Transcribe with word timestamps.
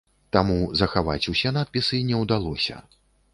Таму 0.35 0.55
захаваць 0.79 1.29
усе 1.33 1.51
надпісы 1.59 2.01
не 2.09 2.17
ўдалося. 2.23 2.81